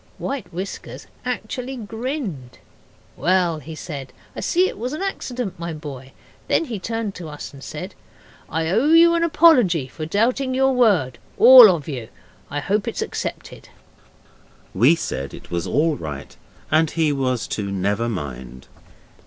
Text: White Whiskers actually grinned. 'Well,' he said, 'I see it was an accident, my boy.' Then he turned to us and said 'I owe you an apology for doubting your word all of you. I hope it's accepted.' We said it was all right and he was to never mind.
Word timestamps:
White 0.17 0.51
Whiskers 0.51 1.05
actually 1.25 1.77
grinned. 1.77 2.57
'Well,' 3.15 3.59
he 3.59 3.75
said, 3.75 4.11
'I 4.35 4.39
see 4.39 4.67
it 4.67 4.79
was 4.79 4.93
an 4.93 5.03
accident, 5.03 5.59
my 5.59 5.73
boy.' 5.73 6.11
Then 6.47 6.65
he 6.65 6.79
turned 6.79 7.13
to 7.13 7.29
us 7.29 7.53
and 7.53 7.63
said 7.63 7.93
'I 8.49 8.69
owe 8.71 8.87
you 8.93 9.13
an 9.13 9.23
apology 9.23 9.87
for 9.87 10.07
doubting 10.07 10.55
your 10.55 10.73
word 10.73 11.19
all 11.37 11.69
of 11.69 11.87
you. 11.87 12.07
I 12.49 12.61
hope 12.61 12.87
it's 12.87 13.03
accepted.' 13.03 13.69
We 14.73 14.95
said 14.95 15.35
it 15.35 15.51
was 15.51 15.67
all 15.67 15.95
right 15.97 16.35
and 16.71 16.89
he 16.89 17.13
was 17.13 17.45
to 17.49 17.69
never 17.69 18.09
mind. 18.09 18.67